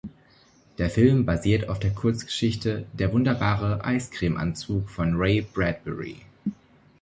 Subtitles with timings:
[0.79, 6.23] Der Film basiert auf der Kurzgeschichte „"Der wunderbare Eiskrem-Anzug"“ von Ray Bradbury.